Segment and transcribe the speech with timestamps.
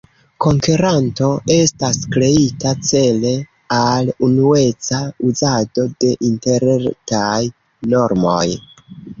[0.43, 3.33] Konkeranto estas kreita cele
[3.81, 7.39] al unueca uzado de Interretaj
[7.97, 8.45] normoj.